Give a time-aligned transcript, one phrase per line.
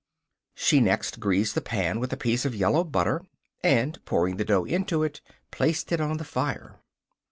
[0.55, 3.21] She next greased the pan with a piece of yellow butter,
[3.63, 6.79] and, pouring the dough into it, placed it on the fire.